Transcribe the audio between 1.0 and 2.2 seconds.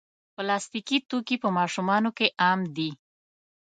توکي په ماشومانو